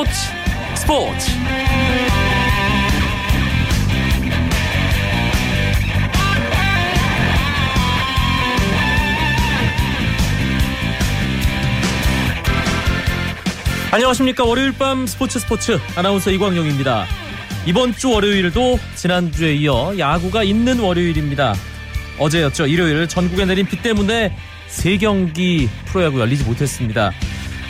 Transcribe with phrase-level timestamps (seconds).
[0.00, 0.12] 스포츠
[0.76, 1.30] 스포츠.
[13.92, 14.44] 안녕하십니까.
[14.44, 15.78] 월요일 밤 스포츠 스포츠.
[15.96, 17.04] 아나운서 이광용입니다.
[17.66, 21.54] 이번 주 월요일도 지난주에 이어 야구가 있는 월요일입니다.
[22.18, 22.66] 어제였죠.
[22.68, 24.34] 일요일 전국에 내린 비 때문에
[24.66, 27.12] 세 경기 프로야구 열리지 못했습니다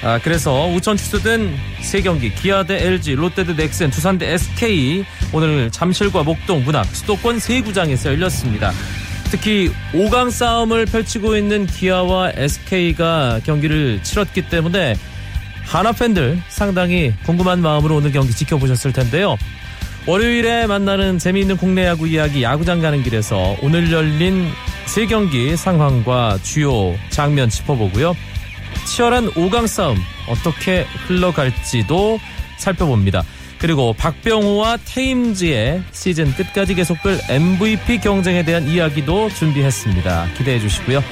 [0.03, 5.05] 아, 그래서 우천 취소된 세 경기 기아 대 LG, 롯데 대 넥센, 두산 대 SK
[5.33, 8.73] 오늘 잠실과 목동, 문학, 수도권 세 구장에서 열렸습니다.
[9.31, 14.97] 특히 5강 싸움을 펼치고 있는 기아와 SK가 경기를 치렀기 때문에
[15.65, 19.37] 하나 팬들 상당히 궁금한 마음으로 오늘 경기 지켜보셨을 텐데요.
[20.07, 24.49] 월요일에 만나는 재미있는 국내 야구 이야기 야구장 가는 길에서 오늘 열린
[24.87, 28.17] 세 경기 상황과 주요 장면 짚어보고요.
[28.91, 29.97] 치열한 5강 싸움
[30.29, 32.19] 어떻게 흘러갈지도
[32.59, 33.23] 살펴봅니다.
[33.59, 40.31] 그리고 박병호와 테임즈의 시즌 끝까지 계속될 MVP 경쟁에 대한 이야기도 준비했습니다.
[40.37, 41.05] 기대해 주시고요.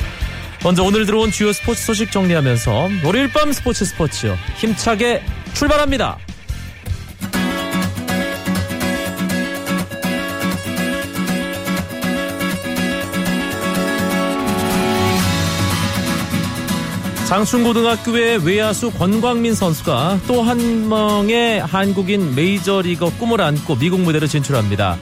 [0.64, 4.36] 먼저 오늘 들어온 주요 스포츠 소식 정리하면서 월요일 밤 스포츠 스포츠요.
[4.56, 5.22] 힘차게
[5.54, 6.18] 출발합니다.
[17.28, 24.96] 장충고등학교의 외야수 권광민 선수가 또 한 명의 한국인 메이저리거 꿈을 안고 미국 무대로 진출합니다.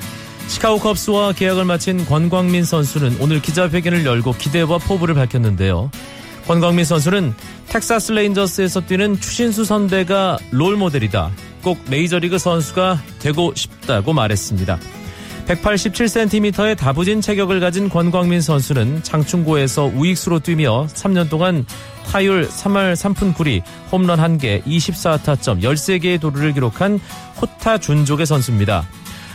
[0.49, 5.93] 시카고 컵스와 계약을 마친 권광민 선수는 오늘 기자회견을 열고 기대와 포부를 밝혔는데요.
[6.49, 7.33] 권광민 선수는
[7.69, 11.31] 텍사스 레인저스에서 뛰는 추신수 선배가 롤 모델이다.
[11.63, 14.81] 꼭 메이저리그 선수가 되고 싶다고 말했습니다.
[15.47, 21.65] 187cm의 다부진 체격을 가진 권광민 선수는 장충고에서 우익수로 뛰며 3년 동안
[22.07, 26.99] 타율 3할 3푼 9리, 홈런 1개, 24타점, 13개의 도루를 기록한
[27.41, 28.87] 호타 준족의 선수입니다.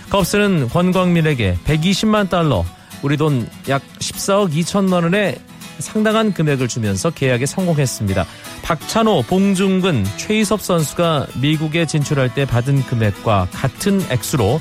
[0.10, 2.66] 컵스는 권광민에게 120만 달러,
[3.02, 5.38] 우리 돈 약 14억 2천만 원의
[5.80, 8.26] 상당한 금액을 주면서 계약에 성공했습니다.
[8.62, 14.60] 박찬호, 봉중근, 최희섭 선수가 미국에 진출할 때 받은 금액과 같은 액수로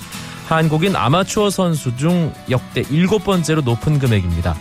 [0.56, 4.56] 한국인 아마추어 선수 중 역대 일곱 번째로 높은 금액입니다.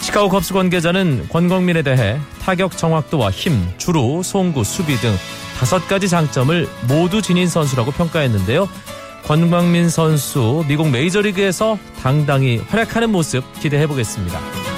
[0.00, 5.14] 시카고 컵스 관계자는 권광민에 대해 타격 정확도와 힘, 주루, 송구, 수비 등
[5.58, 8.68] 다섯 가지 장점을 모두 지닌 선수라고 평가했는데요.
[9.24, 14.71] 권광민 선수 미국 메이저리그에서 당당히 활약하는 모습 기대해 보겠습니다.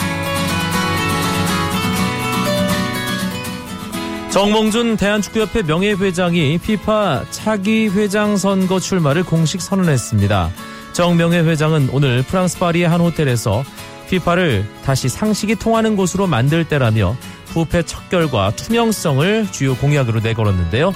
[4.35, 10.51] 정몽준 대한축구협회 명예회장이 피파 차기 회장 선거 출마를 공식 선언했습니다.
[10.93, 13.63] 정명회 회장은 오늘 프랑스 파리의 한 호텔에서
[14.11, 20.93] 피파를 다시 상식이 통하는 곳으로 만들 때라며 부패 척결과 투명성을 주요 공약으로 내걸었는데요.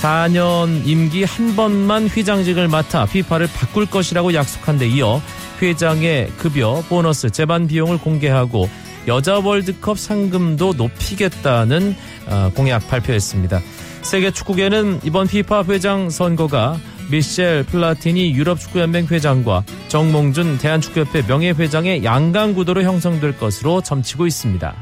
[0.00, 5.20] 4년 임기 한 번만 회장직을 맡아 피파를 바꿀 것이라고 약속한 데 이어
[5.60, 8.68] 회장의 급여, 보너스, 재반 비용을 공개하고
[9.10, 11.96] 여자 월드컵 상금도 높이겠다는
[12.28, 13.60] 어, 공약 발표했습니다.
[14.02, 16.78] 세계 축구계는 이번 피파 회장 선거가
[17.10, 24.76] 미셸 플라티니 유럽축구연맹 회장과 정몽준 대한축구협회 명예회장의 양강 구도로 형성될 것으로 점치고 있습니다.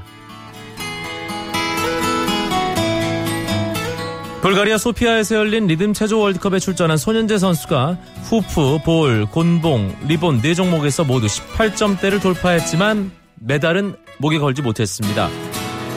[4.42, 11.04] 불가리아 소피아에서 열린 리듬 체조 월드컵에 출전한 손현재 선수가 후프, 볼, 곤봉, 리본 네 종목에서
[11.04, 15.28] 모두 18점대를 돌파했지만 메달은 목에 걸지 못했습니다.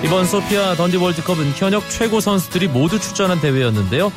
[0.03, 4.11] 이번 소피아 던지 월드컵은 현역 최고 선수들이 모두 출전한 대회였는데요.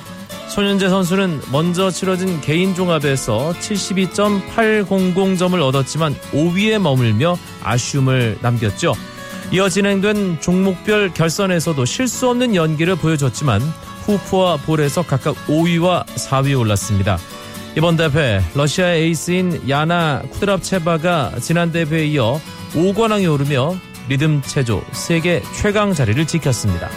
[0.48, 8.94] 손현재 선수는 먼저 치러진 개인 종합에서 72.800점을 얻었지만 5위에 머물며 아쉬움을 남겼죠.
[9.52, 13.60] 이어 진행된 종목별 결선에서도 실수 없는 연기를 보여줬지만
[14.06, 17.18] 후프와 볼에서 각각 5위와 4위에 올랐습니다.
[17.76, 22.40] 이번 대회 러시아의 에이스인 야나 쿠드랍체바가 지난 대회에 이어
[22.72, 23.76] 5관왕에 오르며
[24.08, 26.88] 리듬 체조 세계 최강 자리를 지켰습니다.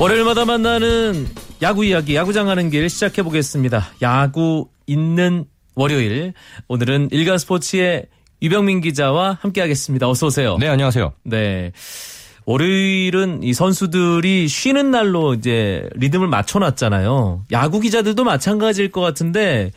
[0.00, 1.26] 월요일마다 만나는
[1.62, 3.86] 야구 이야기, 야구장 가는 길 시작해 보겠습니다.
[4.02, 6.32] 야구 있는 월요일.
[6.68, 8.06] 오늘은 일간 스포츠의
[8.42, 10.08] 유병민 기자와 함께 하겠습니다.
[10.08, 10.56] 어서 오세요.
[10.58, 11.12] 네, 안녕하세요.
[11.24, 11.72] 네.
[12.46, 17.46] 월요일은 이 선수들이 쉬는 날로 이제 리듬을 맞춰놨잖아요.
[17.52, 19.70] 야구 기자들도 마찬가지일 것 같은데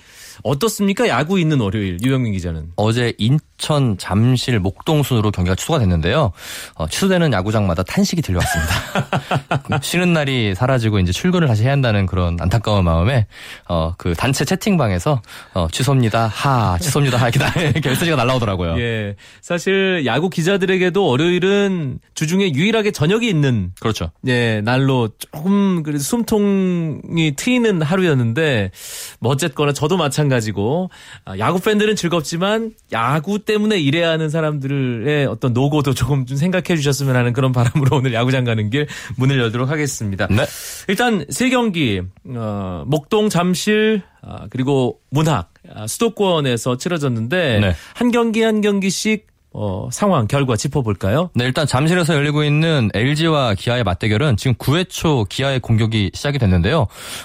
[0.43, 1.07] 어떻습니까?
[1.07, 2.71] 야구 있는 월요일 유영민 기자는.
[2.75, 6.31] 어제 인천 잠실 목동 순으로 경기가 취소가 됐는데요.
[6.75, 9.79] 어, 취소되는 야구장마다 탄식이 들려왔습니다.
[9.81, 13.25] 쉬는 날이 사라지고 이제 출근을 다시 해야 한다는 그런 안타까운 마음에
[13.67, 15.21] 어, 그 단체 채팅방에서
[15.53, 16.27] 어, 취소입니다.
[16.27, 17.17] 하 취소입니다.
[17.17, 18.79] 하 이렇게, 메시지가 날라오더라고요.
[18.79, 19.15] 예.
[19.41, 24.11] 사실 야구 기자들에게도 월요일은 주중에 유일하게 저녁이 있는 그렇죠.
[24.27, 28.71] 예, 날로 조금 그래도 숨통이 트이는 하루였는데
[29.19, 30.89] 뭐 어쨌거나 저도 마찬가지고
[31.25, 37.15] 아, 야구 팬들은 즐겁지만 야구 때문에 일해야 하는 사람들의 어떤 노고도 조금 좀 생각해 주셨으면
[37.15, 40.27] 하는 그런 바람으로 오늘 야구장 가는 길 문을 열도록 하겠습니다.
[40.27, 40.45] 네.
[40.87, 47.75] 일단 세 경기 어, 목동 잠실 아, 그리고 문학 아, 수도권에서 치러졌는데 네.
[47.95, 51.31] 한 경기 한 경기씩 어, 상황 결과 짚어볼까요?
[51.33, 56.81] 네, 일단 잠실에서 열리고 있는 LG와 기아의 맞대결은 지금 9회 초 기아의 공격이 시작이 됐는데요.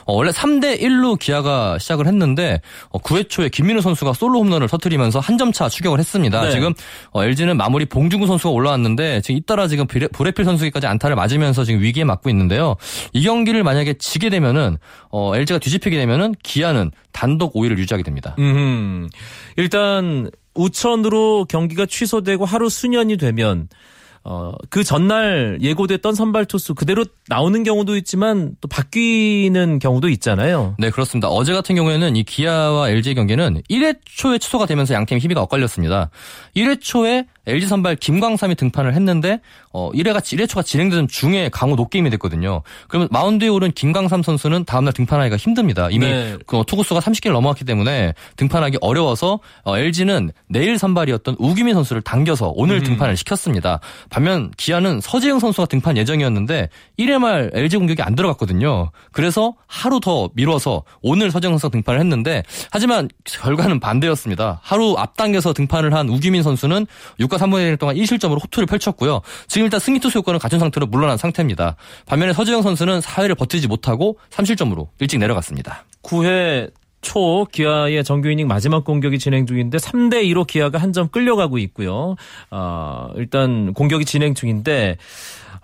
[0.07, 2.61] 어, 원래 3대 1로 기아가 시작을 했는데
[2.91, 6.43] 어, 9회 초에 김민우 선수가 솔로 홈런을 터뜨리면서 한 점 차 추격을 했습니다.
[6.45, 6.51] 네.
[6.53, 6.73] 지금
[7.11, 11.83] 어, LG는 마무리 봉중구 선수가 올라왔는데 지금 잇따라 지금 브레, 브레필 선수에까지 안타를 맞으면서 지금
[11.83, 12.77] 위기에 맞고 있는데요.
[13.13, 14.79] 이 경기를 만약에 지게 되면은
[15.11, 18.35] 어, LG가 뒤집히게 되면은 기아는 단독 5위를 유지하게 됩니다.
[18.39, 19.11] 음,
[19.57, 23.69] 일단 우천으로 경기가 취소되고 하루 수년이 되면
[24.25, 30.77] 어, 그 전날 예고됐던 선발 투수 그대로 나오는 경우도 있지만 또 바뀌는 경우도 있잖아요.
[30.79, 31.29] 네, 그렇습니다.
[31.29, 36.11] 어제 같은 경우에는 이 기아와 LG 경기는 1회 초에 취소가 되면서 양팀 희비가 엇갈렸습니다.
[36.55, 39.41] 1회 초에 LG 선발 김광삼이 등판을 했는데
[39.73, 42.62] 어 1회가 1회 초가 진행되던 중에 강호 노게임이 됐거든요.
[42.89, 45.89] 그러면 마운드에 오른 김광삼 선수는 다음날 등판하기가 힘듭니다.
[45.91, 46.37] 이미 네.
[46.47, 52.77] 그 투구수가 30개를 넘어갔기 때문에 등판하기 어려워서 어, LG는 내일 선발이었던 우기민 선수를 당겨서 오늘
[52.77, 52.85] 음.
[52.85, 53.81] 등판을 시켰습니다.
[54.09, 56.69] 반면 기아는 서재영 선수가 등판 예정이었는데
[56.99, 58.91] 1회 말 LG 공격이 안 들어갔거든요.
[59.11, 64.61] 그래서 하루 더 미뤄서 오늘 서재영 선수가 등판을 했는데 하지만 결과는 반대였습니다.
[64.62, 66.87] 하루 앞당겨서 등판을 한 우기민 선수는
[67.19, 69.23] 6과 3분의 1 동안 1실점으로 호투를 펼쳤고요.
[69.49, 71.76] 지금 일단 승리 투수 요건을 갖춘 상태로 물러난 상태입니다.
[72.05, 75.84] 반면에 서재영 선수는 4회를 버티지 못하고 3실점으로 일찍 내려갔습니다.
[76.02, 76.70] 9회
[77.03, 82.17] 초 기아의 정규 이닝 마지막 공격이 진행 중인데 3대 2로 기아가 한 점 끌려가고 있고요.
[82.51, 84.99] 어, 일단 공격이 진행 중인데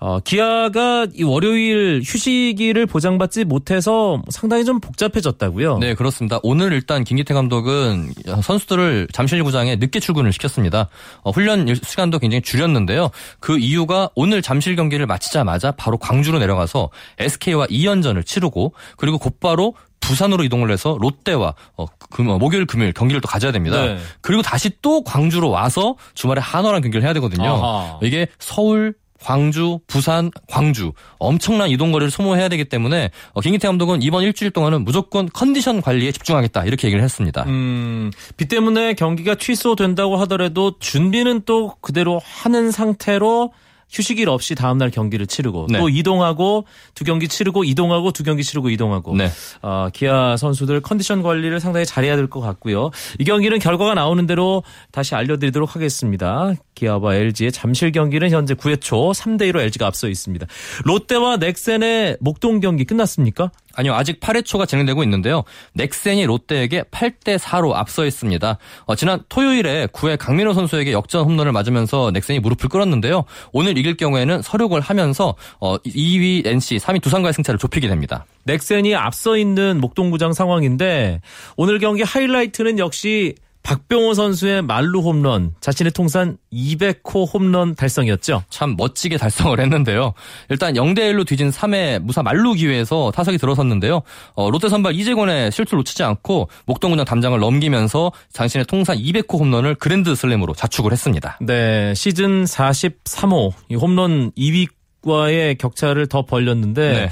[0.00, 5.78] 어, 기아가 이 월요일 휴식일을 보장받지 못해서 상당히 좀 복잡해졌다고요.
[5.78, 6.38] 네, 그렇습니다.
[6.44, 8.12] 오늘 일단 김기태 감독은
[8.42, 10.88] 선수들을 잠실구장에 늦게 출근을 시켰습니다.
[11.22, 13.10] 어, 훈련 일- 시간도 굉장히 줄였는데요.
[13.40, 20.44] 그 이유가 오늘 잠실 경기를 마치자마자 바로 광주로 내려가서 SK와 2연전을 치르고 그리고 곧바로 부산으로
[20.44, 23.82] 이동을 해서 롯데와 어, 금, 어, 목요일 금요일 경기를 또 가져야 됩니다.
[23.82, 23.98] 네.
[24.20, 27.48] 그리고 다시 또 광주로 와서 주말에 한화랑 경기를 해야 되거든요.
[27.52, 27.98] 아하.
[28.02, 34.22] 이게 서울 광주, 부산, 광주 엄청난 이동 거리를 소모해야 되기 때문에 어, 김기태 감독은 이번
[34.22, 37.44] 일주일 동안은 무조건 컨디션 관리에 집중하겠다 이렇게 얘기를 했습니다.
[37.46, 43.52] 음, 비 때문에 경기가 취소된다고 하더라도 준비는 또 그대로 하는 상태로
[43.90, 45.78] 휴식일 없이 다음날 경기를 치르고 네.
[45.78, 49.30] 또 이동하고 두 경기 치르고 이동하고 두 경기 치르고 이동하고 네.
[49.62, 52.90] 어, 기아 선수들 컨디션 관리를 상당히 잘해야 될 것 같고요.
[53.18, 54.62] 이 경기는 결과가 나오는 대로
[54.92, 56.52] 다시 알려드리도록 하겠습니다.
[56.74, 60.46] 기아와 LG의 잠실 경기는 현재 9회 초 3대 1로 LG가 앞서 있습니다.
[60.84, 63.50] 롯데와 넥센의 목동 경기 끝났습니까?
[63.78, 65.44] 아니요, 아직 8회 초가 진행되고 있는데요.
[65.74, 68.58] 넥센이 롯데에게 8대 4로 앞서 있습니다.
[68.86, 73.24] 어, 지난 토요일에 9회 강민호 선수에게 역전 홈런을 맞으면서 넥센이 무릎을 꿇었는데요.
[73.52, 78.26] 오늘 이길 경우에는 서력을 하면서 어, 2위 NC, 3위 두산과의 승차를 좁히게 됩니다.
[78.46, 81.20] 넥센이 앞서 있는 목동구장 상황인데
[81.56, 83.36] 오늘 경기 하이라이트는 역시
[83.68, 88.44] 박병호 선수의 말루 홈런, 자신의 통산 200호 홈런 달성이었죠.
[88.48, 90.14] 참 멋지게 달성을 했는데요.
[90.48, 94.00] 일단 0대 1로 뒤진 3회 무사 만루 기회에서 타석이 들어섰는데요.
[94.32, 100.14] 어, 롯데 선발 이재권의 실수를 놓치지 않고 목동군장 담장을 넘기면서 자신의 통산 200호 홈런을 그랜드
[100.14, 101.36] 슬램으로 자축을 했습니다.
[101.42, 104.68] 네, 시즌 43호 이 홈런 2위
[105.02, 107.08] 과의 격차를 더 벌렸는데 네.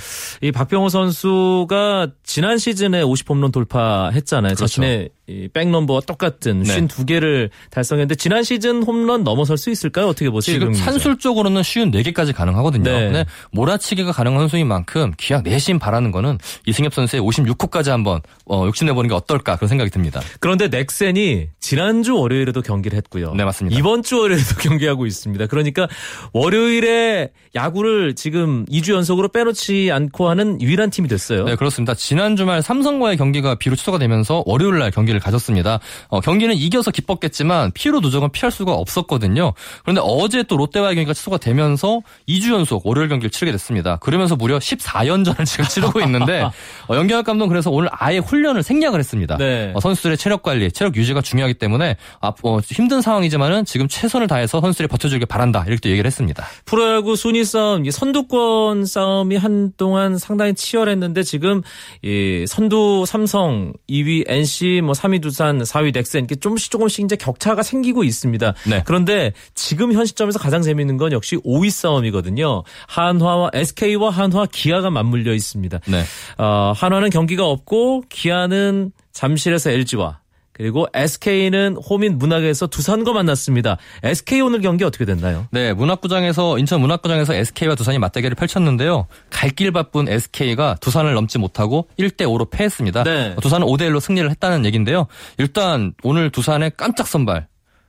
[0.48, 4.54] 이 박병호 선수가 지난 시즌에 50홈런 돌파했잖아요.
[4.54, 4.66] 그렇죠.
[4.66, 6.80] 자신의 이 백넘버와 똑같은 네.
[6.80, 10.06] 52개를 달성했는데 지난 시즌 홈런 넘어설 수 있을까요?
[10.06, 10.54] 어떻게 보세요?
[10.54, 10.72] 지금?
[10.72, 12.84] 산술적으로는 쉬운 4개까지 가능하거든요.
[12.84, 13.04] 네.
[13.06, 19.08] 근데 몰아치기가 가능한 선수인 만큼 기왕 내심 바라는 거는 이승엽 선수의 56호까지 한번 어, 욕심내보는
[19.08, 20.20] 게 어떨까 그런 생각이 듭니다.
[20.38, 23.34] 그런데 넥센이 지난주 월요일에도 경기를 했고요.
[23.34, 23.76] 네, 맞습니다.
[23.76, 25.46] 이번 주 월요일에도 경기하고 있습니다.
[25.46, 25.88] 그러니까
[26.34, 31.44] 월요일에 야구를 지금 2주 연속으로 빼놓지 않고 하는 유일한 팀이 됐어요.
[31.44, 31.94] 네, 그렇습니다.
[31.94, 35.80] 지난 주말 삼성과의 경기가 비로 취소가 되면서 월요일 날 경기를 경기를 가졌습니다.
[36.08, 39.52] 어, 경기는 이겨서 기뻤겠지만 피로 누적은 피할 수가 없었거든요.
[39.82, 43.96] 그런데 어제 또 롯데와의 경기가 취소가 되면서 2주 연속 월요일 경기를 치르게 됐습니다.
[43.96, 49.36] 그러면서 무려 14연전을 지금 치르고 있는데 어, 연경혁 감독은 그래서 오늘 아예 훈련을 생략을 했습니다.
[49.38, 49.72] 네.
[49.74, 54.60] 어, 선수들의 체력 관리, 체력 유지가 중요하기 때문에 아, 어, 힘든 상황이지만은 지금 최선을 다해서
[54.60, 56.44] 선수들이 버텨주길 바란다 이렇게 또 얘기를 했습니다.
[56.64, 61.62] 프로야구 순위 싸움, 선두권 싸움이 한동안 상당히 치열했는데 지금
[62.02, 67.62] 이 선두 삼성, 2위 NC, 뭐 3위 두산, 4위 넥센 이렇게 조금씩 조금씩 이제 격차가
[67.62, 68.54] 생기고 있습니다.
[68.68, 68.82] 네.
[68.84, 72.62] 그런데 지금 현 시점에서 가장 재미있는 건 역시 5위 싸움이거든요.
[72.88, 75.80] 한화와 SK와 한화, 기아가 맞물려 있습니다.
[75.86, 76.04] 네.
[76.38, 80.20] 어, 한화는 경기가 없고 기아는 잠실에서 LG와
[80.56, 83.76] 그리고 SK는 홈인 문학에서 두산과 만났습니다.
[84.02, 85.46] SK 오늘 경기 어떻게 됐나요?
[85.50, 89.06] 네, 문학구장에서 인천 문학구장에서 SK와 두산이 맞대결을 펼쳤는데요.
[89.30, 93.04] 갈 길 바쁜 SK가 두산을 넘지 못하고 1대 5로 패했습니다.
[93.04, 93.34] 네.
[93.40, 95.06] 두산은 5대 1로 승리를 했다는 얘기인데요.
[95.38, 97.46] 일단 오늘 두산의 깜짝 선발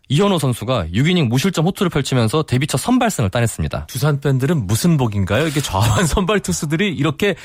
[0.09, 3.87] 이현호 선수가 6이닝 무실점 호투를 펼치면서 데뷔 첫 선발승을 따냈습니다.
[3.87, 5.47] 두산 팬들은 무슨 복인가요?
[5.47, 7.35] 이게 좌완 선발 투수들이 이렇게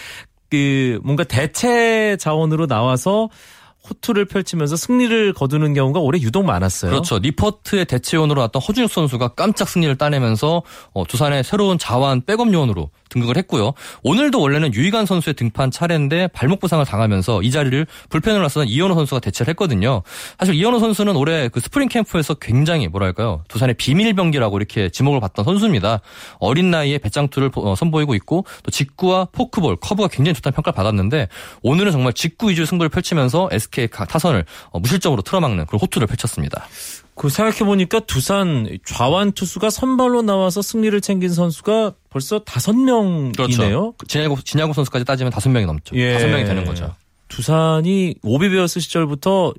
[0.51, 3.29] 그 뭔가 대체 자원으로 나와서
[3.89, 6.91] 호투를 펼치면서 승리를 거두는 경우가 올해 유독 많았어요.
[6.91, 7.19] 그렇죠.
[7.19, 10.63] 리포트의 대체원으로 왔던 허준혁 선수가 깜짝 승리를 따내면서
[10.93, 13.73] 어, 두산의 새로운 자완 백업 요원으로 등극을 했고요.
[14.03, 19.21] 오늘도 원래는 유희관 선수의 등판 차례인데 발목 부상을 당하면서 이 자리를 불펜으로 나서던 이현호 선수가
[19.21, 20.03] 대체를 했거든요.
[20.39, 26.01] 사실 이현호 선수는 올해 그 스프링 캠프에서 굉장히 뭐랄까요 두산의 비밀병기라고 이렇게 지목을 받던 선수입니다.
[26.39, 31.29] 어린 나이에 배짱투를 어, 선보이고 있고 또 직구와 포크볼, 커브가 굉장히 좋다는 평가를 받았는데
[31.63, 36.67] 오늘은 정말 직구 위주 승부를 펼치면서 SK 타선을 어, 무실점으로 틀어막는 그런 호투를 펼쳤습니다.
[37.23, 43.33] 그 생각해보니까 두산 좌완 투수가 선발로 나와서 승리를 챙긴 선수가 벌써 다섯 명이네요.
[43.37, 43.93] 그렇죠.
[44.09, 45.95] 진야구, 진야구 선수까지 따지면 다섯 명이 넘죠.
[45.95, 46.15] 예.
[46.15, 46.97] 다섯 명이 되는 거죠.
[47.29, 49.55] 두산이 오비베어스 시절부터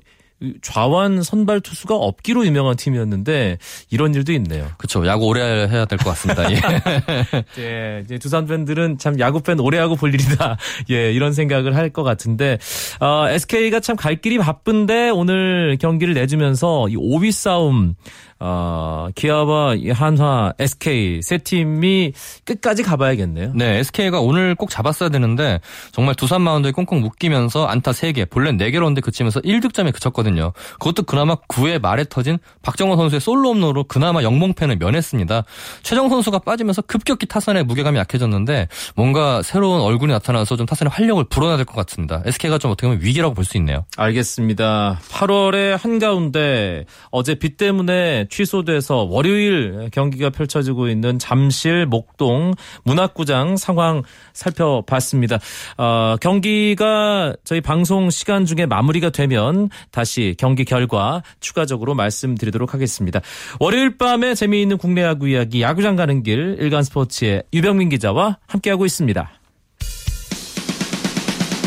[0.62, 3.58] 좌완 선발 투수가 없기로 유명한 팀이었는데
[3.90, 4.68] 이런 일도 있네요.
[4.78, 5.06] 그렇죠.
[5.06, 6.50] 야구 오래 해야 될 것 같습니다.
[6.52, 6.56] 예.
[7.58, 10.56] 예, 이제 두산 팬들은 참 야구 팬 오래 하고 볼 일이다.
[10.90, 12.58] 예, 이런 생각을 할 것 같은데
[13.00, 17.94] 어, SK가 참 갈 길이 바쁜데 오늘 경기를 내주면서 이 5위 싸움
[18.40, 22.12] 어, 기아와 한화, SK 세 팀이
[22.44, 23.52] 끝까지 가봐야겠네요.
[23.54, 25.60] 네, SK가 오늘 꼭 잡았어야 되는데
[25.92, 30.52] 정말 두산 마운드에 꽁꽁 묶이면서 안타 3개, 본래 4개로 온데 그치면서 1득점에 그쳤거든요.
[30.74, 35.44] 그것도 그나마 9회 말에 터진 박정호 선수의 솔로 홈런으로 그나마 영몽패는 면했습니다.
[35.82, 41.56] 최정 선수가 빠지면서 급격히 타선의 무게감이 약해졌는데 뭔가 새로운 얼굴이 나타나서 좀 타선의 활력을 불어내야
[41.56, 42.22] 될 것 같습니다.
[42.26, 43.84] SK가 좀 어떻게 보면 위기라고 볼 수 있네요.
[43.96, 44.98] 알겠습니다.
[45.10, 52.54] 8월의 한가운데 어제 비 때문에 취소돼서 월요일 경기가 펼쳐지고 있는 잠실 목동
[52.84, 54.02] 문학구장 상황
[54.32, 55.38] 살펴봤습니다.
[55.78, 63.20] 어, 경기가 저희 방송 시간 중에 마무리가 되면 다시 경기 결과 추가적으로 말씀드리도록 하겠습니다.
[63.60, 69.30] 월요일 밤에 재미있는 국내 야구 이야기 야구장 가는 길 일간 스포츠의 유병민 기자와 함께하고 있습니다.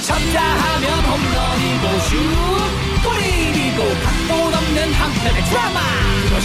[0.08, 2.16] 쳤다 하면 홈런이고 슛
[3.04, 5.97] 골이고 각본 없는 한편의 드라마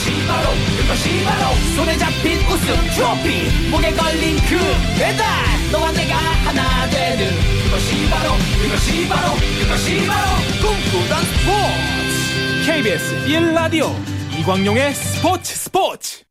[0.02, 3.68] 그것이 바로 그것이 바로 손에 잡힌 우승 트로피.
[3.70, 4.58] 목에 걸린 그
[4.98, 5.24] 배달
[5.70, 7.30] 너와 내가 하나 되는.
[7.62, 10.30] 그것이 바로 그것이 바로 그것이 바로
[10.60, 12.66] 꿈꾸던 스포츠.
[12.66, 13.94] KBS 1라디오
[14.36, 16.24] 이광용의 스포츠 스포츠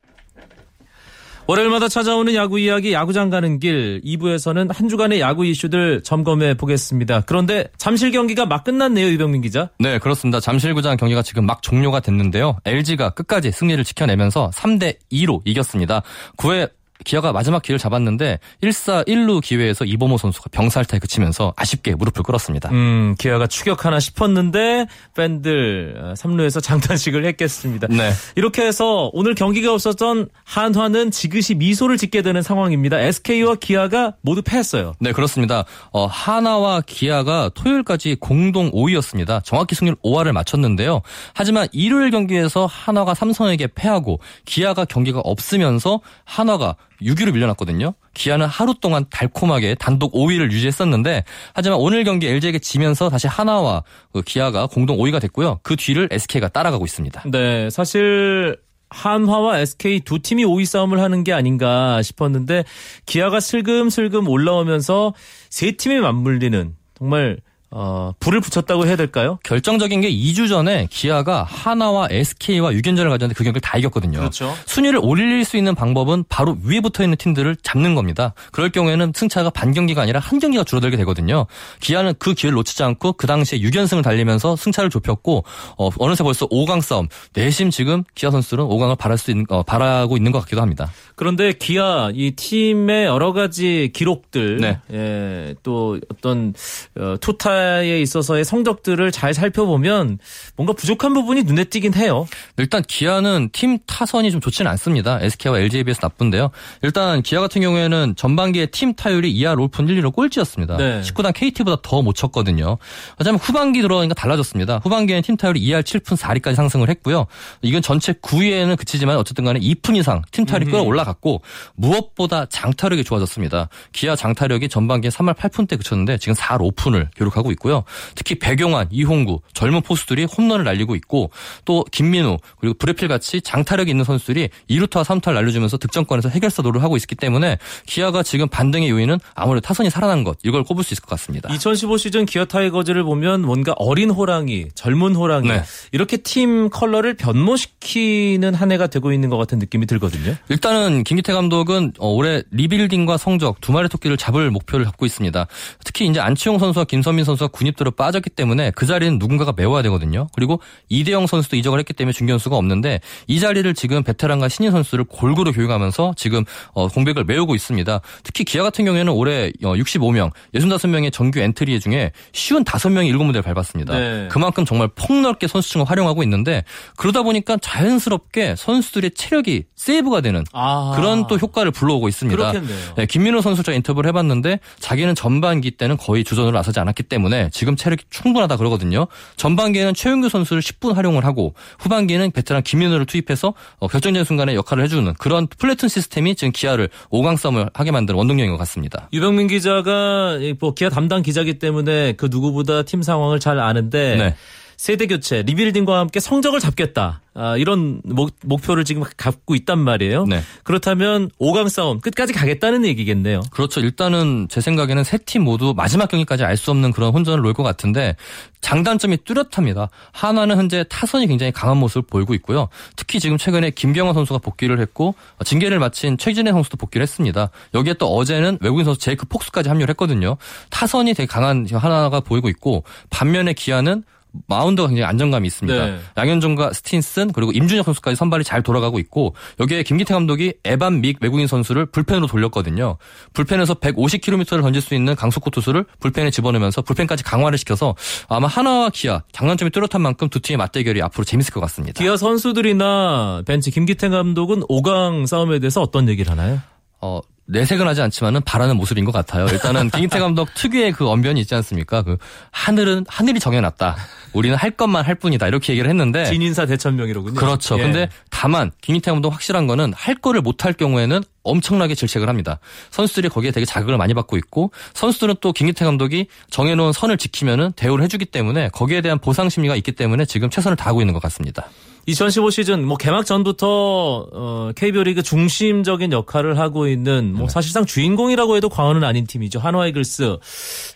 [1.47, 7.21] 월요일마다 찾아오는 야구 이야기 야구장 가는 길 2부에서는 한 주간의 야구 이슈들 점검해 보겠습니다.
[7.21, 9.69] 그런데 잠실 경기가 막 끝났네요, 유병민 기자.
[9.79, 10.39] 네, 그렇습니다.
[10.39, 12.57] 잠실구장 경기가 지금 막 종료가 됐는데요.
[12.65, 16.03] LG가 끝까지 승리를 지켜내면서 3대 2로 이겼습니다.
[16.37, 16.69] 9회
[17.03, 22.69] 기아가 마지막 기회를 잡았는데 1사 1루 기회에서 이범호 선수가 병살타에 그치면서 아쉽게 무릎을 꿇었습니다.
[22.71, 27.87] 음, 기아가 추격하나 싶었는데 팬들 3루에서 어, 장단식을 했겠습니다.
[27.87, 28.11] 네.
[28.35, 32.99] 이렇게 해서 오늘 경기가 없었던 한화는 지그시 미소를 짓게 되는 상황입니다.
[32.99, 34.93] SK와 기아가 모두 패했어요.
[34.99, 35.65] 네, 그렇습니다.
[35.91, 39.43] 어, 하나와 기아가 토요일까지 공동 5위였습니다.
[39.43, 41.01] 정확히 승률 5할을 맞췄는데요.
[41.33, 47.93] 하지만 일요일 경기에서 하나가 삼성에게 패하고 기아가 경기가 없으면서 하나가 6위로 밀려났거든요.
[48.13, 54.21] 기아는 하루 동안 달콤하게 단독 5위를 유지했었는데 하지만 오늘 경기 LG에게 지면서 다시 하나와 그
[54.21, 55.59] 기아가 공동 5위가 됐고요.
[55.63, 57.23] 그 뒤를 SK가 따라가고 있습니다.
[57.31, 58.57] 네, 사실
[58.89, 62.65] 한화와 SK 두 팀이 5위 싸움을 하는 게 아닌가 싶었는데
[63.05, 65.13] 기아가 슬금슬금 올라오면서
[65.49, 67.37] 세 팀이 맞물리는 정말
[67.73, 69.39] 어, 불을 붙였다고 해야 될까요?
[69.43, 74.19] 결정적인 게 2주 전에 기아가 하나와 SK와 6연전을 가졌는데 그 경기를 다 이겼거든요.
[74.19, 74.53] 그렇죠.
[74.65, 78.33] 순위를 올릴 수 있는 방법은 바로 위에 붙어 있는 팀들을 잡는 겁니다.
[78.51, 81.47] 그럴 경우에는 승차가 반 경기가 아니라 한 경기가 줄어들게 되거든요.
[81.79, 85.45] 기아는 그 기회를 놓치지 않고 그 당시에 6연승을 달리면서 승차를 좁혔고
[85.77, 87.07] 어, 어느새 벌써 5강 싸움.
[87.33, 90.91] 내심 지금 기아 선수들은 5강을 바랄 수 있는 어, 바라고 있는 것 같기도 합니다.
[91.15, 94.79] 그런데 기아 이 팀의 여러 가지 기록들, 네.
[94.91, 96.53] 예, 또 어떤
[96.97, 100.19] 어, 투타 에 있어서의 성적들을 잘 살펴보면
[100.55, 102.27] 뭔가 부족한 부분이 눈에 띄긴 해요.
[102.57, 105.19] 일단 기아는 팀 타선이 좀 좋지는 않습니다.
[105.21, 106.49] SK와 LG에 비해서 나쁜데요.
[106.81, 110.77] 일단 기아 같은 경우에는 전반기에 팀 타율이 2할 올픈 1, 2로 꼴찌였습니다.
[110.77, 111.01] 네.
[111.01, 112.77] 19단 KT보다 더 못 쳤거든요.
[113.17, 114.79] 하지만 후반기 들어가니까 달라졌습니다.
[114.83, 117.27] 후반기에는 팀 타율이 2할 7푼 4리까지 상승을 했고요.
[117.61, 121.41] 이건 전체 9위에는 그치지만 어쨌든 간에 2푼 이상 팀 타율이 끌어올라갔고
[121.75, 123.69] 무엇보다 장타력이 좋아졌습니다.
[123.91, 127.83] 기아 장타력이 전반기에 3할 8푼대 그쳤는데 지금 4할 5푼을 기록하고 있고요.
[128.15, 131.31] 특히 백용환, 이홍구 젊은 포수들이 홈런을 날리고 있고
[131.65, 136.83] 또 김민우 그리고 브렛 필 같이 장타력이 있는 선수들이 2루타와 3루타를 날려주면서 득점권에서 해결사 노릇을
[136.83, 141.01] 하고 있기 때문에 기아가 지금 반등의 요인은 아무래도 타선이 살아난 것 이걸 꼽을 수 있을
[141.01, 141.53] 것 같습니다.
[141.53, 145.63] 2015 시즌 기아 타이거즈를 보면 뭔가 어린 호랑이, 젊은 호랑이 네.
[145.91, 150.35] 이렇게 팀 컬러를 변모시키는 한 해가 되고 있는 것 같은 느낌이 들거든요.
[150.49, 155.47] 일단은 김기태 감독은 어, 올해 리빌딩과 성적 두 마리 토끼를 잡을 목표를 갖고 있습니다.
[155.83, 160.27] 특히 이제 안치홍 선수와 김선빈 선수 가 군입대로 빠졌기 때문에 그 자리는 누군가가 메워야 되거든요.
[160.33, 165.51] 그리고 이대형 선수도 이적을 했기 때문에 중견수가 없는데 이 자리를 지금 베테랑과 신인 선수를 골고루
[165.51, 168.01] 교육하면서 지금 어, 공백을 메우고 있습니다.
[168.23, 173.43] 특히 기아 같은 경우에는 올해 어, 65명, 65명의 정규 엔트리 중에 쉰 5명이 1군 무대를
[173.43, 173.97] 밟았습니다.
[173.97, 174.27] 네.
[174.29, 176.63] 그만큼 정말 폭넓게 선수층을 활용하고 있는데
[176.97, 180.93] 그러다 보니까 자연스럽게 선수들의 체력이 세이브가 되는 아.
[180.95, 182.37] 그런 또 효과를 불러오고 있습니다.
[182.37, 182.95] 그렇겠네요.
[182.97, 187.20] 네, 김민우 선수 저 인터뷰를 해봤는데 자기는 전반기 때는 거의 주전으로 나서지 않았기 때문에
[187.51, 189.07] 지금 체력이 충분하다 그러거든요.
[189.37, 195.13] 전반기에는 최용규 선수를 십분 활용을 하고 후반기에는 베테랑 김민우를 투입해서 어, 결정적인 순간에 역할을 해주는
[195.15, 199.09] 그런 플래툰 시스템이 지금 기아를 5강 싸움을 하게 만드는 원동력인 것 같습니다.
[199.13, 204.35] 유병민 기자가 이뭐 기아 담당 기자기 때문에 그 누구보다 팀 상황을 잘 아는데 네.
[204.81, 207.21] 세대 교체, 리빌딩과 함께 성적을 잡겠다.
[207.35, 210.25] 아, 이런 목, 목표를 지금 갖고 있단 말이에요.
[210.25, 210.41] 네.
[210.63, 213.41] 그렇다면 5강 싸움 끝까지 가겠다는 얘기겠네요.
[213.51, 213.79] 그렇죠.
[213.79, 217.61] 일단은 제 생각에는 세 팀 모두 마지막 경기까지 알 수 없는 그런 혼전을 놓을 것
[217.61, 218.15] 같은데
[218.61, 219.89] 장단점이 뚜렷합니다.
[220.13, 222.67] 하나는 현재 타선이 굉장히 강한 모습을 보이고 있고요.
[222.95, 225.13] 특히 지금 최근에 김경호 선수가 복귀를 했고
[225.45, 227.51] 징계를 마친 최진혜 선수도 복귀를 했습니다.
[227.75, 230.37] 여기에 또 어제는 외국인 선수 제이크 폭스까지 합류를 했거든요.
[230.71, 234.05] 타선이 되게 강한 하나가 보이고 있고 반면에 기아는
[234.47, 235.85] 마운드가 굉장히 안정감이 있습니다.
[235.85, 235.99] 네.
[236.17, 241.47] 양현종과 스틴슨 그리고 임준혁 선수까지 선발이 잘 돌아가고 있고 여기에 김기태 감독이 에반 믹 외국인
[241.47, 242.97] 선수를 불펜으로 돌렸거든요.
[243.33, 247.95] 불펜에서 150km를 던질 수 있는 강속구 투수를 불펜에 집어넣으면서 불펜까지 강화를 시켜서
[248.29, 252.01] 아마 하나와 기아 장단점이 뚜렷한 만큼 두 팀의 맞대결이 앞으로 재밌을 것 같습니다.
[252.01, 256.59] 기아 선수들이나 벤치 김기태 감독은 5강 싸움에 대해서 어떤 얘기를 하나요?
[257.01, 259.45] 어, 내색은 하지 않지만은 바라는 모습인 것 같아요.
[259.47, 262.01] 일단은 김기태 감독 특유의 그 언변이 있지 않습니까?
[262.01, 262.17] 그
[262.51, 263.95] 하늘은 하늘이 정해놨다.
[264.33, 265.47] 우리는 할 것만 할 뿐이다.
[265.47, 267.35] 이렇게 얘기를 했는데 진인사 대천명이로군요.
[267.35, 267.77] 그렇죠.
[267.79, 267.83] 예.
[267.83, 272.59] 근데 다만 김희태 감독 확실한 거는 할 거를 못할 경우에는 엄청나게 질책을 합니다.
[272.91, 278.03] 선수들이 거기에 되게 자극을 많이 받고 있고 선수들은 또 김기태 감독이 정해놓은 선을 지키면은 대우를
[278.03, 281.67] 해주기 때문에 거기에 대한 보상 심리가 있기 때문에 지금 최선을 다하고 있는 것 같습니다.
[282.07, 287.39] 2015 시즌 뭐 개막 전부터 어, KBO 리그 중심적인 역할을 하고 있는 네.
[287.39, 289.59] 뭐 사실상 주인공이라고 해도 과언은 아닌 팀이죠.
[289.59, 290.37] 한화 이글스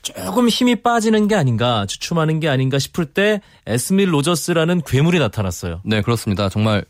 [0.01, 5.81] 조금 힘이 빠지는 게 아닌가 주춤하는 게 아닌가 싶을 때 에스밀 로저스라는 괴물이 나타났어요.
[5.85, 6.49] 네, 그렇습니다.
[6.49, 6.85] 정말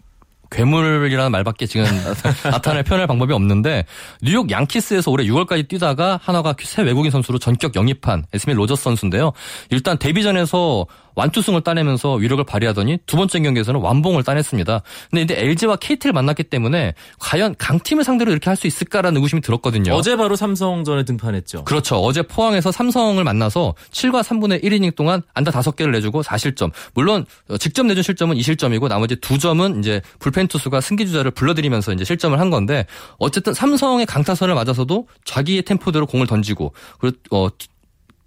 [0.51, 1.86] 괴물이라는 말밖에 지금
[2.43, 3.86] 나타낼 표현할 방법이 없는데
[4.21, 9.31] 뉴욕 양키스에서 올해 6월까지 뛰다가 한화가 새 외국인 선수로 전격 영입한 에스밀 로저스 선수인데요.
[9.69, 14.82] 일단 데뷔전에서 완투승을 따내면서 위력을 발휘하더니 두 번째 경기에서는 완봉을 따냈습니다.
[15.12, 19.93] 근데 이제 LG와 KT를 만났기 때문에 과연 강팀을 상대로 이렇게 할 수 있을까라는 의구심이 들었거든요.
[19.93, 21.65] 어제 바로 삼성전에 등판했죠.
[21.65, 21.97] 그렇죠.
[21.97, 26.71] 어제 포항에서 삼성을 만나서 7과 3분의 1이닝 동안 안타 5개를 내주고 4실점.
[26.93, 32.06] 물론 어, 직접 내준 실점은 2실점이고 나머지 2점은 이제 불펜 투수가 승계 주자를 불러들이면서 이제
[32.06, 32.86] 실점을 한 건데
[33.17, 37.49] 어쨌든 삼성의 강타선을 맞아서도 자기의 템포대로 공을 던지고 그리고 어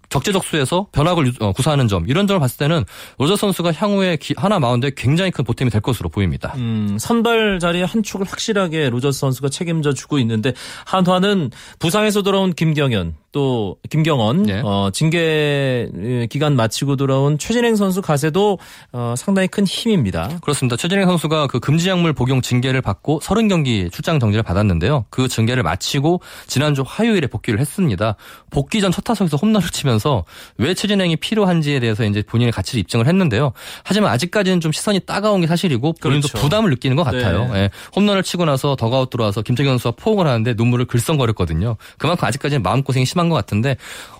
[0.09, 2.83] 적재적소에서 변화구를 유- 어, 구사하는 점 이런 점을 봤을 때는
[3.17, 6.53] 로저스 선수가 향후에 기- 한화 마운드에 굉장히 큰 보탬이 될 것으로 보입니다.
[6.57, 10.53] 음, 선발 자리에 한 축을 확실하게 로저스 선수가 책임져 주고 있는데
[10.85, 14.61] 한화는 부상에서 돌아온 김경언 또 김경원 네.
[14.63, 15.89] 어, 징계
[16.29, 18.59] 기간 마치고 돌아온 최진행 선수 가세도
[18.91, 20.29] 어, 상당히 큰 힘입니다.
[20.41, 20.75] 그렇습니다.
[20.75, 25.05] 최진행 선수가 그 금지약물 복용 징계를 받고 30경기 출장 정지를 받았는데요.
[25.09, 28.15] 그 징계를 마치고 지난주 화요일에 복귀를 했습니다.
[28.51, 30.25] 복귀 전 첫 타석에서 홈런을 치면서
[30.57, 33.53] 왜 최진행이 필요한지에 대해서 이제 본인의 가치를 입증을 했는데요.
[33.83, 36.43] 하지만 아직까지는 좀 시선이 따가운 게 사실이고 본인도 그렇죠.
[36.43, 37.51] 부담을 느끼는 것 같아요.
[37.53, 37.59] 네.
[37.59, 41.77] 예, 홈런을 치고 나서 더가웃 들어와서 김태경 선수가 포옹을 하는데 눈물을 글썽거렸거든요.
[41.97, 43.77] 그만큼 아직까지는 마음고생이 심한 것 같은데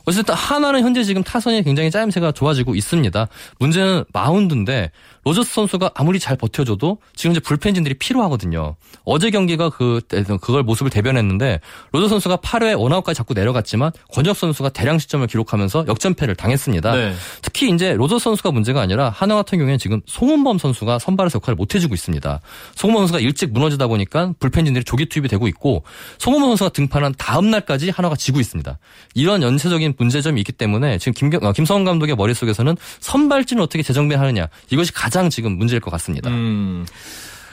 [0.09, 3.27] 어쨌든 하나는 현재 지금 타선이 굉장히 짜임새가 좋아지고 있습니다.
[3.59, 4.89] 문제는 마운드인데
[5.23, 8.75] 로저스 선수가 아무리 잘 버텨줘도 지금 이제 불펜진들이 필요하거든요.
[9.03, 10.01] 어제 경기가 그
[10.41, 11.59] 그걸 모습을 대변했는데
[11.91, 16.95] 로저스 선수가 8회 원아웃까지 잡고 내려갔지만 권혁 선수가 대량 실점을 기록하면서 역전패를 당했습니다.
[16.95, 17.13] 네.
[17.43, 21.75] 특히 이제 로저스 선수가 문제가 아니라 한화 같은 경우에는 지금 송은범 선수가 선발에서 역할을 못
[21.75, 22.39] 해주고 있습니다.
[22.75, 25.83] 송은범 선수가 일찍 무너지다 보니까 불펜진들이 조기 투입이 되고 있고
[26.17, 28.79] 송은범 선수가 등판한 다음 날까지 한화가 지고 있습니다.
[29.13, 34.91] 이런 연쇄적인 문제점이 있기 때문에 지금 김경, 어, 김성원 감독의 머릿속에서는 선발진을 어떻게 재정비하느냐 이것이
[34.93, 36.29] 가장 지금 문제일 것 같습니다.
[36.29, 36.85] 음.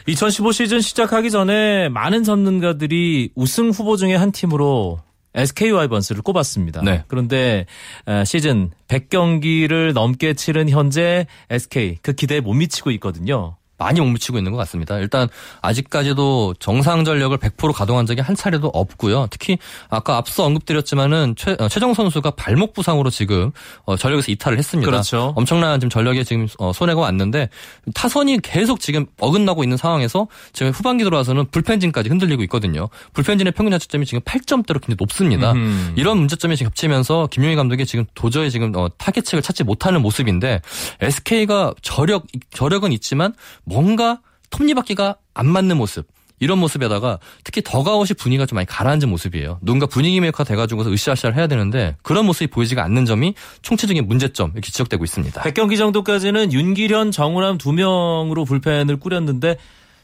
[0.06, 5.00] 2015 시즌 시작하기 전에 많은 전문가들이 우승 후보 중에 한 팀으로
[5.34, 6.80] SK 와이번스를 꼽았습니다.
[6.82, 7.04] 네.
[7.08, 7.66] 그런데
[8.06, 13.56] 어, 시즌 100경기를 넘게 치른 현재 SK 그 기대에 못 미치고 있거든요.
[13.78, 14.98] 많이 못 미치고 있는 것 같습니다.
[14.98, 15.28] 일단
[15.62, 19.26] 아직까지도 정상 전력을 100% 가동한 적이 한 차례도 없고요.
[19.30, 19.58] 특히
[19.88, 23.52] 아까 앞서 언급드렸지만은 최, 어, 최정 선수가 발목 부상으로 지금
[23.84, 24.90] 어, 전력에서 이탈을 했습니다.
[24.90, 25.32] 그렇죠.
[25.36, 27.48] 엄청난 지금 전력에 지금 어, 손해가 왔는데
[27.94, 32.88] 타선이 계속 지금 어긋나고 있는 상황에서 지금 후반기 들어와서는 불펜진까지 흔들리고 있거든요.
[33.12, 35.52] 불펜진의 평균 자책점이 지금 8점대로 굉장히 높습니다.
[35.52, 35.94] 음흠.
[35.96, 40.60] 이런 문제점이 지금 겹치면서 김용희 감독이 지금 도저히 지금 어, 타겟책을 찾지 못하는 모습인데
[41.00, 43.34] SK가 저력 저력은 있지만
[43.66, 46.06] 뭔가 톱니바퀴가 안 맞는 모습.
[46.38, 49.58] 이런 모습에다가 특히 더가웃이 분위기가 좀 많이 가라앉은 모습이에요.
[49.62, 54.70] 누군가 분위기 메이커가 돼가지고서 으쌰으쌰 해야 되는데 그런 모습이 보이지가 않는 점이 총체적인 문제점 이렇게
[54.70, 55.42] 지적되고 있습니다.
[55.42, 59.56] 100경기 정도까지는 윤기련, 정우람 두 명으로 불펜을 꾸렸는데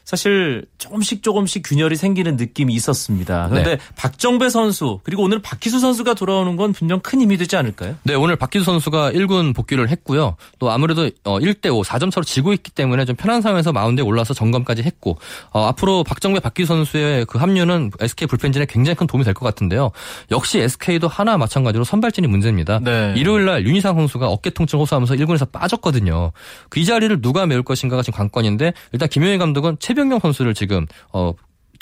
[0.05, 3.47] 사실 조금씩 조금씩 균열이 생기는 느낌이 있었습니다.
[3.49, 3.83] 그런데 네.
[3.95, 7.95] 박정배 선수 그리고 오늘 박희수 선수가 돌아오는 건 분명 큰 힘이 되지 않을까요?
[8.03, 10.35] 네, 오늘 박기수 선수가 1군 복귀를 했고요.
[10.59, 14.83] 또 아무래도 1대 5 4점 차로 지고 있기 때문에 좀 편한 상황에서 마운드에 올라서 점검까지
[14.83, 15.17] 했고
[15.51, 19.89] 어, 앞으로 박정배 박기수 선수의 그 합류는 SK 불펜진에 굉장히 큰 도움이 될 것 같은데요.
[20.29, 22.79] 역시 SK도 하나 마찬가지로 선발진이 문제입니다.
[22.83, 23.13] 네.
[23.17, 26.31] 일요일 날 윤희상 선수가 어깨 통증 호소하면서 1군에서 빠졌거든요.
[26.69, 30.85] 그 이 자리를 누가 메울 것인가가 지금 관건인데 일단 김용희 감독은 최 병경 선수를 지금
[31.11, 31.33] 어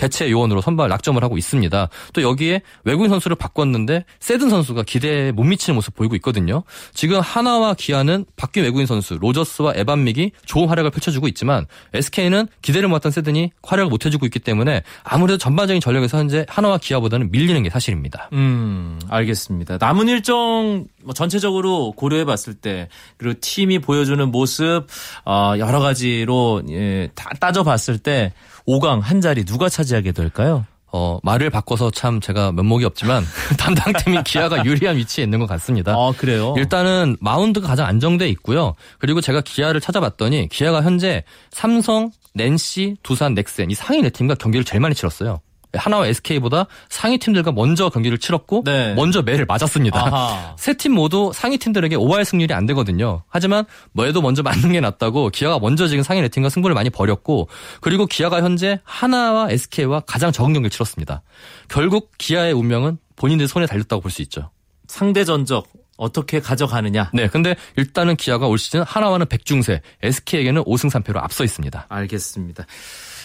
[0.02, 1.89] 대체 요원으로 선발 낙점을 하고 있습니다.
[2.13, 6.63] 또 여기에 외국인 선수를 바꿨는데 세든 선수가 기대에 못 미치는 모습 보이고 있거든요.
[6.93, 13.12] 지금 하나와 기아는 바뀐 외국인 선수 로저스와 에반믹이 좋은 활약을 펼쳐주고 있지만 SK는 기대를 모았던
[13.12, 18.30] 세든이 활약을 못 해주고 있기 때문에 아무래도 전반적인 전력에서 현재 하나와 기아보다는 밀리는 게 사실입니다.
[18.34, 19.78] 음, 알겠습니다.
[19.80, 22.88] 남은 일정 뭐 전체적으로 고려해 봤을 때
[23.18, 24.88] 그리고 팀이 보여주는 모습
[25.26, 28.34] 어, 여러 가지로 예, 다 따져 봤을 때
[28.68, 30.66] 5강 한 자리 누가 차지하게 될까요?
[30.94, 33.24] 어, 말을 바꿔서 참 제가 면목이 없지만
[33.58, 35.94] 담당팀인 기아가 유리한 위치에 있는 것 같습니다.
[35.94, 36.54] 아, 그래요?
[36.58, 38.74] 일단은 마운드가 가장 안정돼 있고요.
[39.00, 44.66] 그리고 제가 기아를 찾아봤더니 기아가 현재 삼성, NC, 두산, 넥센 이 상위 네 팀과 경기를
[44.66, 45.40] 제일 많이 치렀어요.
[45.74, 48.93] 한화와 SK보다 상위 팀들과 먼저 경기를 치렀고 네.
[48.93, 50.55] 먼저 매를 맞았습니다.
[50.60, 53.23] 세 팀 모두 상위 팀들에게 5할 승률이 안 되거든요.
[53.29, 57.47] 하지만 뭐해도 먼저 맞는 게 낫다고 기아가 먼저 지금 상위 네 팀과 승부를 많이 벌였고
[57.81, 61.21] 그리고 기아가 현재 한화와 SK와 가장 적은 경기를 치렀습니다.
[61.67, 64.49] 결국 기아의 운명은 본인들 손에 달렸다고 볼 수 있죠.
[64.88, 67.12] 상대 전적 어떻게 가져가느냐?
[67.13, 71.86] 네, 근데 일단은 기아가 올 시즌 하나와는 백중세, SK에게는 5승 3패로 앞서 있습니다.
[71.88, 72.65] 알겠습니다.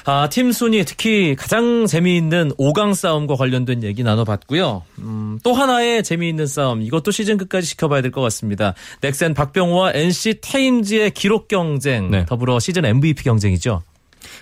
[0.08, 4.84] 아, 팀 순위 특히 가장 재미있는 5강 싸움과 관련된 얘기 나눠봤고요.
[5.00, 8.74] 음, 또 하나의 재미있는 싸움 이것도 시즌 끝까지 지켜봐야 될 것 같습니다.
[9.00, 12.24] 넥센 박병호와 NC 타임즈의 기록 경쟁 네.
[12.24, 13.82] 더불어 시즌 MVP 경쟁이죠.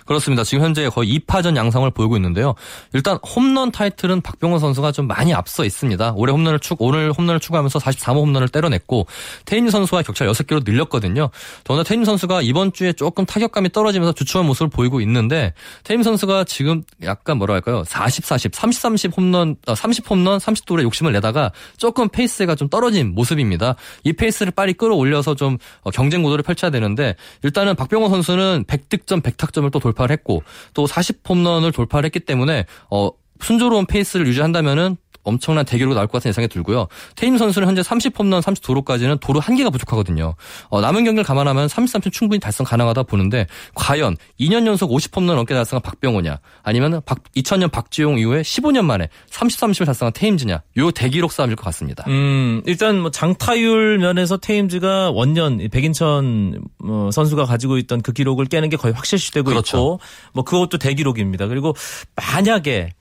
[0.05, 0.43] 그렇습니다.
[0.43, 2.55] 지금 현재 거의 2파전 양상을 보이고 있는데요.
[2.93, 6.13] 일단 홈런 타이틀은 박병호 선수가 좀 많이 앞서 있습니다.
[6.15, 9.07] 올해 홈런을 추 오늘 홈런을 추가하면서 43호 홈런을 때려냈고
[9.45, 11.29] 테임즈 선수와 격차 6개로 늘렸거든요.
[11.63, 16.83] 더구나 테임즈 선수가 이번 주에 조금 타격감이 떨어지면서 주춤한 모습을 보이고 있는데 테임즈 선수가 지금
[17.03, 17.83] 약간 뭐라 할까요?
[17.85, 23.75] 40, 40, 30, 30 홈런, 30 홈런, 30도루에 욕심을 내다가 조금 페이스가 좀 떨어진 모습입니다.
[24.03, 29.71] 이 페이스를 빨리 끌어올려서 좀 어, 경쟁 구도를 펼쳐야 되는데 일단은 박병호 선수는 100득점, 100타점을
[29.75, 30.41] 또 돌파를 했고
[30.73, 33.09] 또 40홈런을 돌파를 했기 때문에 어
[33.41, 36.87] 순조로운 페이스를 유지한다면은 엄청난 대기록이 나올 것 같은 예상이 들고요.
[37.15, 40.35] 테임 선수는 현재 30홈런 30도로까지는 도로 한 개가 부족하거든요.
[40.69, 45.81] 어, 남은 경기를 감안하면 33점 충분히 달성 가능하다 보는데 과연 2년 연속 50홈런 넘게 달성한
[45.81, 51.65] 박병호냐 아니면 2000년 박지용 이후에 15년 만에 30, 30을 달성한 테임즈냐 요 대기록 싸움일 것
[51.65, 52.05] 같습니다.
[52.07, 58.69] 음, 일단 뭐 장타율 면에서 테임즈가 원년 백인천 어, 선수가 가지고 있던 그 기록을 깨는
[58.69, 59.77] 게 거의 확실시되고 그렇죠.
[59.77, 59.99] 있고
[60.33, 61.47] 뭐 그것도 대기록입니다.
[61.47, 61.75] 그리고
[62.15, 62.91] 만약에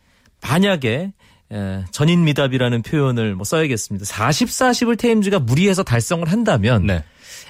[0.40, 1.12] 만약에
[1.54, 4.04] 예, 전인 미답이라는 표현을 뭐 써야겠습니다.
[4.04, 7.04] 40, 40을 테임즈가 무리해서 달성을 한다면 네.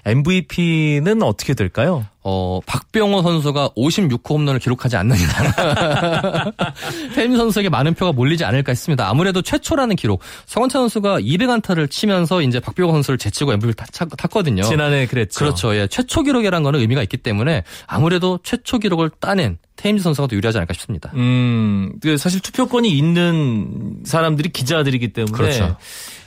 [0.06, 2.04] MVP는 어떻게 될까요?
[2.26, 5.52] 어, 박병호 선수가 56호 홈런을 기록하지 않는 이상
[7.14, 9.08] 팬 선수에게 많은 표가 몰리지 않을까 했습니다.
[9.08, 10.22] 아무래도 최초라는 기록.
[10.46, 15.38] 성원찬 선수가 200안타를 치면서 이제 박병호 선수를 제치고 MVP를 탔, 거든요 지난해 그랬죠.
[15.38, 15.76] 그렇죠.
[15.76, 15.86] 예.
[15.86, 20.72] 최초 기록이라는 거는 의미가 있기 때문에 아무래도 최초 기록을 따낸 테임즈 선수가 더 유리하지 않을까
[20.72, 21.12] 싶습니다.
[21.14, 25.76] 음, 그 사실 투표권이 있는 사람들이 기자들이기 때문에 그렇죠.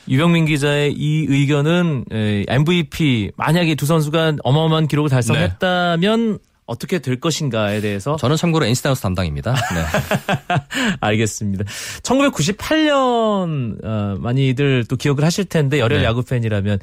[0.10, 2.06] 유병민 기자의 이 의견은
[2.48, 6.38] MVP 만약에 두 선수가 어마어마한 기록을 달성했다면 네.
[6.68, 9.54] 어떻게 될 것인가에 대해서 저는 참고로 다이노스 담당입니다.
[9.54, 10.56] 네.
[11.00, 11.64] 알겠습니다.
[12.04, 16.04] 1998년 어, 많이들 또 기억을 하실 텐데 열혈 네.
[16.04, 16.80] 야구 팬이라면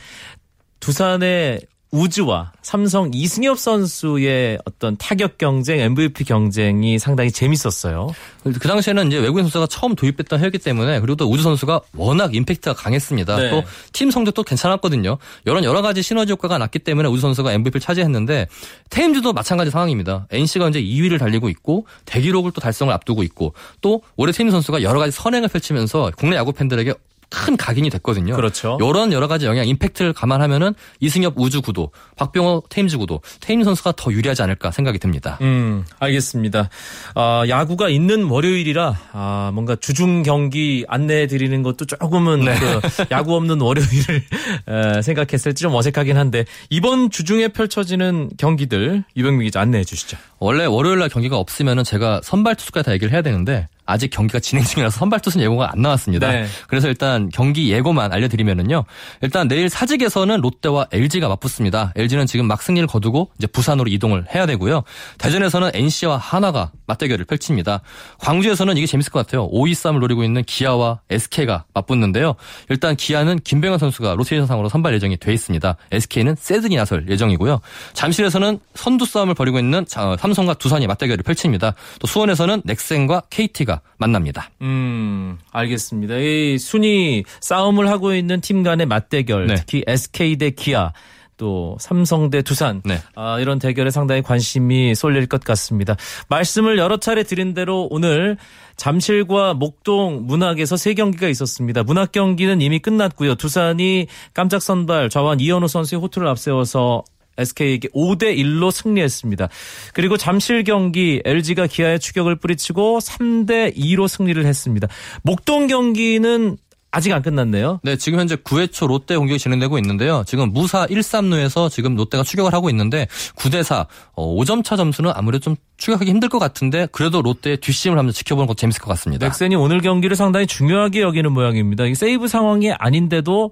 [0.80, 1.60] 두산의
[1.94, 8.08] 우즈와 삼성 이승엽 선수의 어떤 타격 경쟁, MVP 경쟁이 상당히 재밌었어요.
[8.42, 12.74] 그 당시에는 이제 외국인 선수가 처음 도입됐던 해였기 때문에 그리고 또 우즈 선수가 워낙 임팩트가
[12.74, 13.36] 강했습니다.
[13.36, 13.50] 네.
[13.50, 15.18] 또팀 성적도 괜찮았거든요.
[15.44, 18.48] 이런 여러 가지 시너지 효과가 났기 때문에 우즈 선수가 MVP를 차지했는데
[18.90, 20.26] 테임즈도 마찬가지 상황입니다.
[20.32, 24.98] NC가 이제 2위를 달리고 있고 대기록을 또 달성을 앞두고 있고 또 올해 테임즈 선수가 여러
[24.98, 26.92] 가지 선행을 펼치면서 국내 야구 팬들에게
[27.30, 28.34] 큰 각인이 됐거든요.
[28.36, 28.78] 그렇죠.
[28.80, 34.12] 이런 여러 가지 영향, 임팩트를 감안하면은 이승엽 우주 구도, 박병호 테임즈 구도, 테임 선수가 더
[34.12, 35.38] 유리하지 않을까 생각이 듭니다.
[35.40, 36.68] 음, 알겠습니다.
[37.14, 42.54] 아, 야구가 있는 월요일이라 아, 뭔가 주중 경기 안내해 드리는 것도 조금은 네.
[42.58, 44.22] 그 야구 없는 월요일을
[44.98, 50.16] 에, 생각했을 때좀 어색하긴 한데 이번 주중에 펼쳐지는 경기들 유병민 기자 안내해 주시죠.
[50.38, 54.64] 원래 월요일 날 경기가 없으면은 제가 선발 투수까지 다 얘기를 해야 되는데 아직 경기가 진행
[54.64, 56.30] 중이라서 선발 투수 예고가 안 나왔습니다.
[56.30, 56.46] 네.
[56.68, 58.84] 그래서 일단 경기 예고만 알려드리면은요.
[59.20, 61.92] 일단 내일 사직에서는 롯데와 LG가 맞붙습니다.
[61.96, 64.82] LG는 지금 막 승리를 거두고 이제 부산으로 이동을 해야 되고요.
[65.18, 67.80] 대전에서는 NC와 하나가 맞대결을 펼칩니다.
[68.18, 69.48] 광주에서는 이게 재밌을 것 같아요.
[69.50, 72.34] 5위 싸움을 노리고 있는 기아와 SK가 맞붙는데요.
[72.68, 75.76] 일단 기아는 김병현 선수가 로테이션상으로 선발 예정이 돼 있습니다.
[75.92, 77.60] SK는 세드니 나설 예정이고요.
[77.92, 81.74] 잠실에서는 선두 싸움을 벌이고 있는 삼성과 두산이 맞대결을 펼칩니다.
[82.00, 84.50] 또 수원에서는 넥센과 KT가 선수가 만납니다.
[84.62, 86.16] 음, 알겠습니다.
[86.18, 89.54] 이 순위 싸움을 하고 있는 팀 간의 맞대결, 네.
[89.56, 90.92] 특히 SK 대 기아.
[91.36, 93.00] 또 삼성 대 두산 네.
[93.16, 95.96] 아, 이런 대결에 상당히 관심이 쏠릴 것 같습니다.
[96.28, 98.36] 말씀을 여러 차례 드린 대로 오늘
[98.76, 101.82] 잠실과 목동 문학에서 세 경기가 있었습니다.
[101.82, 103.34] 문학 경기는 이미 끝났고요.
[103.34, 107.02] 두산이 깜짝 선발 좌완 이현우 선수의 호투를 앞세워서
[107.38, 109.48] SK에게 5대 1로 승리했습니다.
[109.92, 114.88] 그리고 잠실 경기 LG가 기아에 추격을 뿌리치고 3대 2로 승리를 했습니다.
[115.22, 116.56] 목동 경기는
[116.94, 117.80] 아직 안 끝났네요.
[117.82, 120.22] 네, 지금 현재 9회 초 롯데 공격이 진행되고 있는데요.
[120.28, 125.10] 지금 무사 1, 3루에서 지금 롯데가 추격을 하고 있는데 9대 4, 어, 5점 차 점수는
[125.12, 129.26] 아무래도 좀 추격하기 힘들 것 같은데 그래도 롯데의 뒷심을 한번 지켜보는 것도 재밌을 것 같습니다.
[129.26, 131.82] 넥센이 오늘 경기를 상당히 중요하게 여기는 모양입니다.
[131.92, 133.50] 세이브 상황이 아닌데도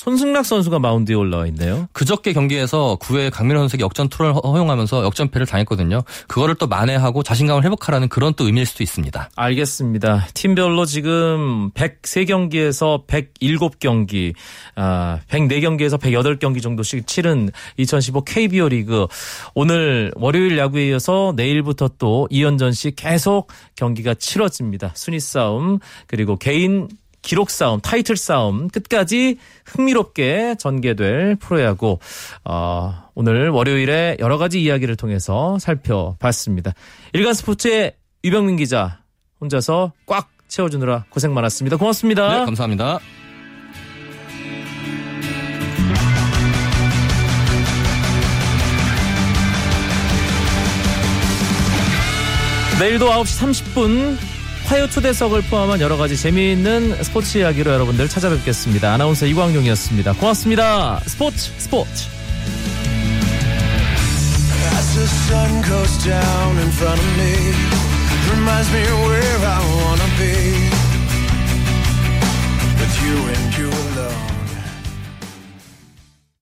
[0.00, 1.86] 손승락 선수가 마운드에 올라와 있네요.
[1.92, 6.04] 그저께 경기에서 9회 강민호 선수에게 역전 투런을 허용하면서 역전패를 당했거든요.
[6.26, 9.28] 그거를 또 만회하고 자신감을 회복하라는 그런 또 의미일 수도 있습니다.
[9.36, 10.28] 알겠습니다.
[10.32, 14.32] 팀별로 지금 103경기에서 107경기,
[14.74, 19.06] 아, 104경기에서 108경기 정도씩 치른 2015 KBO 리그.
[19.54, 24.92] 오늘 월요일 야구에 이어서 내일부터 또 이현전 씨 계속 경기가 치러집니다.
[24.94, 26.88] 순위 싸움 그리고 개인
[27.22, 31.98] 기록 싸움, 타이틀 싸움 끝까지 흥미롭게 전개될 프로야구
[32.44, 36.72] 어, 오늘 월요일에 여러 가지 이야기를 통해서 살펴봤습니다.
[37.12, 39.00] 일간 스포츠의 유병민 기자
[39.40, 41.76] 혼자서 꽉 채워주느라 고생 많았습니다.
[41.76, 42.38] 고맙습니다.
[42.40, 42.98] 네, 감사합니다.
[52.80, 54.39] 내일도 9시 30분
[54.70, 58.94] 화요 초대석을 포함한 여러 가지 재미있는 스포츠 이야기로 여러분들 찾아뵙겠습니다.
[58.94, 60.12] 아나운서 이광용이었습니다.
[60.12, 61.00] 고맙습니다.
[61.06, 62.08] 스포츠 스포츠.
[68.30, 70.70] Reminds me where I wanna be.
[72.78, 73.79] With you and you.